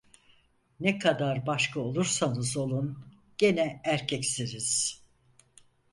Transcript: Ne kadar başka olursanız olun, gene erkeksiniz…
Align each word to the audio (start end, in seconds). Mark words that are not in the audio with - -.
Ne 0.79 0.97
kadar 0.99 1.47
başka 1.47 1.79
olursanız 1.79 2.57
olun, 2.57 3.05
gene 3.37 3.81
erkeksiniz… 3.83 5.01